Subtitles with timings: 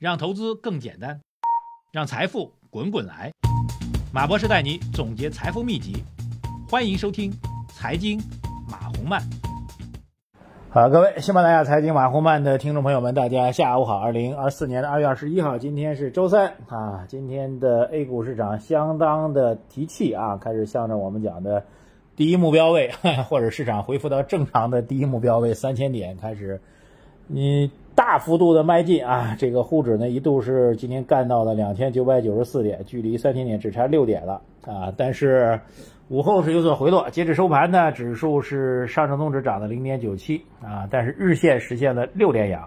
[0.00, 1.20] 让投资更简单，
[1.92, 3.30] 让财富滚滚来。
[4.14, 6.02] 马博士带你总结财富秘籍，
[6.70, 7.30] 欢迎收听
[7.68, 8.18] 《财经
[8.66, 9.20] 马红漫》。
[10.70, 13.98] 好，各位喜马拉雅财经马红漫的听众朋友们，大家下午好。
[13.98, 17.04] 二零二四年的二月二十一号，今天是周三啊。
[17.06, 21.66] 今天的 A 股市场相当的提气啊，开始向着我们讲的
[22.16, 22.90] 第一目标位，
[23.28, 26.62] 或者市场恢复到正常的第一目标位三千点开始，
[27.26, 27.70] 你。
[28.00, 29.36] 大幅度的迈进啊！
[29.38, 34.90] 这个沪指呢一度是今天干到了两千九百九十四点，距离三千点只差六点了啊！
[34.96, 35.60] 但是
[36.08, 42.66] 午后是有所回落，截止收盘呢，指数是上证综指涨了零点九七啊，但是日线实现了六连阳，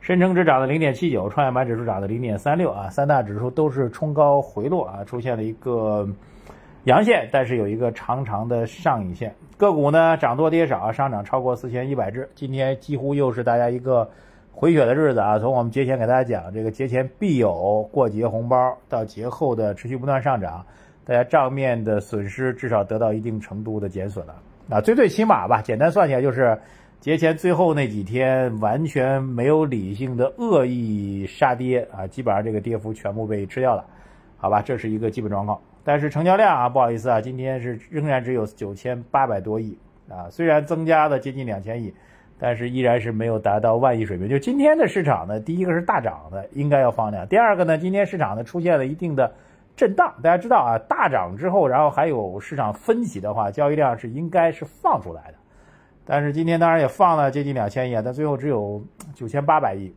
[0.00, 6.08] 深成指涨了零点七九，创业板指数涨了零点三六啊，三大指数都是冲高回落啊，出现了一个
[6.86, 9.32] 阳线，但是有一个长长的上影线。
[9.56, 14.10] 个股呢涨多跌少，上涨超过四千一百只，今天几乎又是大家一个。
[14.54, 20.64] 回血的日子啊，从我们节前给大家讲，这个节前必有过节红包，到节后的持续不断上涨，
[21.04, 24.36] 大家账面的损失至少得到一定程度的减损了
[24.68, 24.80] 啊。
[24.80, 26.56] 最最起码吧，简单算起来就是
[27.00, 33.84] 节前最后那几天完全没有理性的恶意杀跌啊，基本上这个跌幅全部被吃掉了，
[34.36, 35.58] 好吧，这是一个基本状况。
[35.82, 39.76] 但是成交量啊，不好意思啊，今天是仍然只有九千八百多亿
[40.08, 41.92] 啊，虽然增加了接近两千亿。
[42.42, 44.28] 但是依然是没有达到万亿水平。
[44.28, 49.32] 就今天的市场呢，第一个是大涨的，应该要放量；第二个呢，今天市场呢出现了一定的
[49.76, 50.12] 震荡。
[50.20, 55.34] 大家知道啊，大涨之后，然后还有市场分歧的话，交易量是应该是放出来的。
[56.04, 58.82] 但是今天当然也放了接近两千亿啊，但最后只有
[59.14, 59.94] 九千八百亿。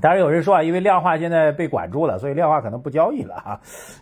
[0.00, 3.60] 当然有人说啊，因为量化现在被管住了，所以量化可能不交易了哈。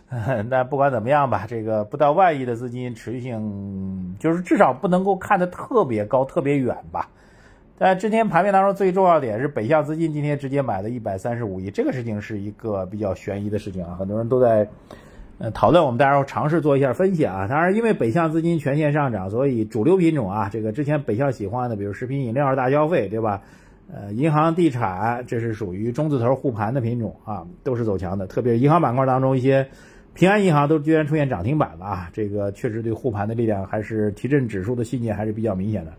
[0.49, 7.07] 那不管怎么样吧，这个不到万亿的资金持续性，就是至少不能够看得特别高、特别远吧。
[7.77, 14.65] 在今天盘面当中，最重要的点是北向资金今天直接买了一百三十五亿，这个事情是一个比较悬疑的事情啊，很多人都在
[15.39, 17.49] 呃讨论，我们大家尝试做一下分析啊。
[17.49, 23.41] 当然，因为北向资金全线上涨，所以主流品种啊，这个之前北向喜欢的，比如食品饮料、大消费，对吧？
[23.93, 28.25] 呃，银行、地产，这是属于中字头护盘的品种啊，都是走强的。
[28.25, 29.67] 特别是银行板块当中，一些
[30.13, 35.91] 平安银行都居然出现涨停板了啊，这个确实对护盘的力量还是提振指数的信念还是比较明显的。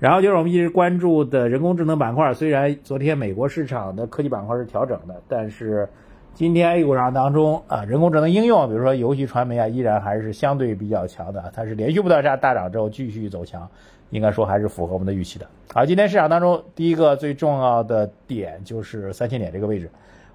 [0.00, 5.88] 然后就是我们一直关注的人工智能板块，虽然昨天美国市场的科技板块是调整的，但是
[6.34, 11.50] 今天 A 股市场当中啊，人工智能应用，比如说游戏、传媒啊，依然还是相对比较强的。
[11.54, 13.66] 它是连续不断下大涨之后继续走强，
[14.10, 15.46] 应该说还是符合我们的预期的。
[15.72, 19.88] 好，今天市场当中第一个最重要的点就是三千点这个位置。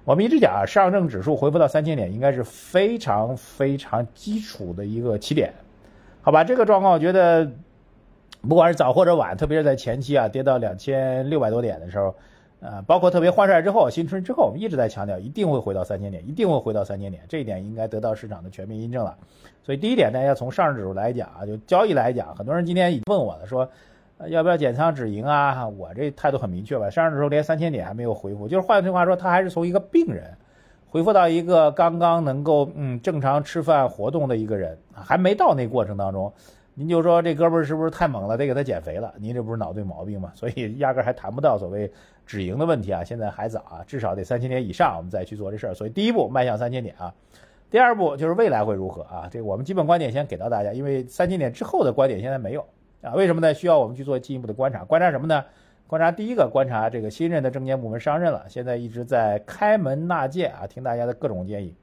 [0.04, 5.52] 我们一直讲啊，上证指数回复到三千点，应该是非常非常基础的一个起点，
[6.22, 6.42] 好吧？
[6.42, 7.52] 这个状况我觉得。
[8.42, 12.14] 不管是早或者晚，特别是在前期啊，跌到两千六百多点的时候，
[12.60, 19.16] 呃，包括特别换帅之后、新春之后，我们一直在强调一定会回到三千点，一定会回到三千点，这一点应该得到市场的全面印证了。
[19.62, 23.68] 所以第一点，大家从上证指数来讲啊，就交易来讲，很多人今天问我了，说
[24.28, 25.68] 要不要减仓止盈啊？
[25.68, 30.24] 我这态度很明确吧，上证指数连三千点还没有回复，就是换句话说，它还是从一个病人
[30.88, 36.32] 恢复到一个刚刚能够嗯正常吃饭活动的一个人，还没到那过程当中。
[36.80, 39.12] 您就说这哥们儿是不是太猛了，得给他减肥了？
[39.18, 40.32] 您这不是脑子有毛病吗？
[40.34, 41.92] 所以压根儿还谈不到所谓
[42.24, 45.74] 止盈的问题啊，现在还早啊，至少得三千点以上，我们再去做这事儿。
[45.74, 47.12] 所以第一步迈向三千点啊，
[47.70, 49.28] 第二步就是未来会如何啊？
[49.30, 52.64] 这个我们基本观点先给到大家，因为三千点之后的观点现在没有
[53.02, 53.52] 啊，为什么呢？
[53.52, 55.44] 需要我们去做进一步的观察，观察什么呢？
[55.86, 61.74] 观察第一个，观察这个新任的证监部门上任了，现在一直在开门纳谏啊，听大家的各种建议。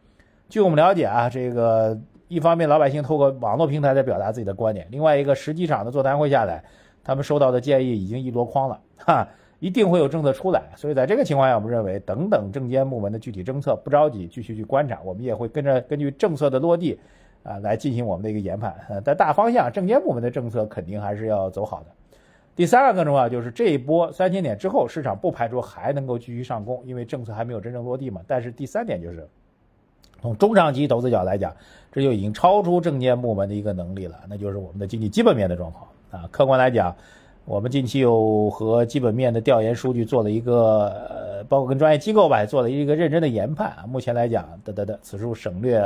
[0.50, 1.96] 据我们了解啊，这个。
[2.28, 6.62] 一方面，老百姓透过网络平台在表达自己的观点；另外一个，实际上的座谈会下来，
[7.02, 9.26] 他们收到的建议已经一箩筐了，哈，
[9.60, 10.64] 一定会有政策出来。
[10.76, 17.00] 所以在这个情况下，我们认为，等等证监部门的具体政策，不着急，继续去观察，我们也会跟着根据政策的落地，
[17.44, 18.76] 啊，来进行我们的一个研判。
[19.06, 21.86] 但大方向，证监部门的政策肯定还是要走好的。
[22.58, 28.20] 第三个更重要，就是这一波三千点之后，市场不排除还能够继续上攻，因为政策还没有真正落地嘛。
[28.28, 29.26] 但是第三点就是。
[30.22, 31.56] 从中长期投资角来讲，
[31.92, 36.28] 这就已经超出证监部门的一个能力了，那就是我们的经济基本面的状况啊。
[36.32, 36.96] 客观来讲，
[37.46, 43.86] 我们近期又和基本面的调研数据做了一个，呃，包括跟专业机构吧，做了一个认真的研判啊。
[43.88, 45.82] 目前来讲，得得得，此处省略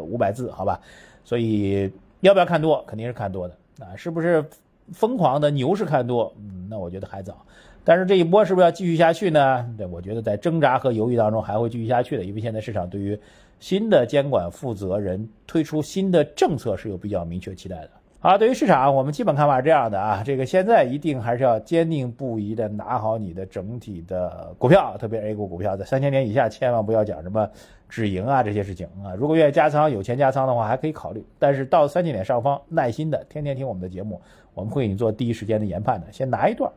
[0.00, 0.80] 五百字，好吧。
[1.24, 1.90] 所以
[2.20, 3.96] 要不要看多，肯定是看多的啊。
[3.96, 4.44] 是不是
[4.92, 6.32] 疯狂的牛市看多？
[6.38, 7.34] 嗯，那我觉得还早。
[7.82, 9.64] 但是这一波是不是要继续下去呢？
[9.78, 13.18] 对，我觉得在挣扎和犹豫当中还会继续下去的，因为现在市场对于
[13.58, 17.90] 新的监管负责人推出新的政策是有比较明确期待的。
[18.18, 18.36] 好。
[18.36, 27.48] 对于市场，我们基本看法是这样的啊，这个现在一定还是要坚定不移的拿好你的整体的股票，特别 A 股股票，在三千点以下，千万不要讲什么
[27.88, 29.14] 止盈啊这些事情啊。
[29.16, 31.24] 如果愿意加仓，有钱加仓的话，还可以考虑。
[31.38, 34.20] 但是到三千点上方，耐心的天天听我们的节目，
[34.54, 36.06] 我们会给你做第一时间的研判的。
[36.10, 36.70] 先拿一段，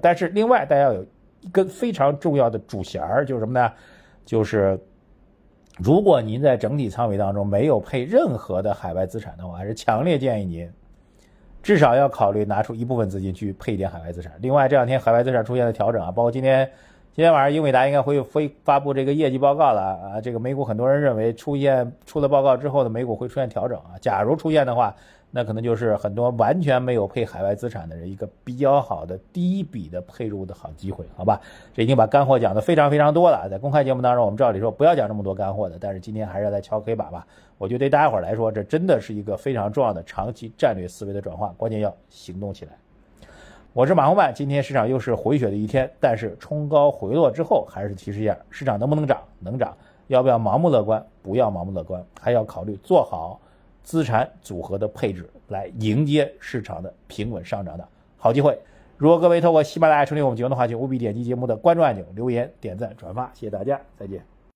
[0.00, 1.04] 但是另外大家要有
[1.42, 3.70] 一根非常重要的主弦儿，就是什么呢？
[4.24, 4.80] 就是
[5.76, 10.70] 如果您在整体仓位当中没有配任何的海外资产的话，还是强烈建议您。
[11.62, 14.32] 至少要考虑拿出一部分资金去配一点海外资产。
[14.40, 16.70] 另外，这两天海外资产出现了调整啊，包括今天
[17.12, 20.20] 今天晚上英伟达应该会会发布这个业绩报告了啊。
[20.20, 23.98] 这个美股很多人认为出现出了报告之后的，美股会出现调整啊。
[24.00, 24.94] 假如出现的话，
[25.30, 31.40] 那可能就是很多完全没有配海外资产的人一个比较好的第一笔的配入的好机会，好吧？
[31.74, 37.26] 这已经把干货讲的非常非常多了，在公开节目当中我们照理说不要讲这么多干货的，但是今天还是要再敲黑板吧。
[37.58, 42.72] 我觉得对大家伙来说，这真的是一个非常重要的长期战略思维的转换，关键要行动起来。
[43.72, 49.20] 我是马红曼，今天市场又是回血的一天，但是冲高回落之后，还是提示一下，市场能不能涨？
[49.38, 49.76] 能涨，
[50.06, 51.04] 要不要盲目乐观？
[51.22, 53.38] 不要盲目乐观，还要考虑做好
[53.86, 58.58] 资产组合的配置，来迎接市场的平稳上涨的好机会。
[58.96, 64.35] 如果各位透过喜马拉雅收听我们节目的话，请务必点击节目的关注按钮、留言、点赞、转发，谢谢大家，再见。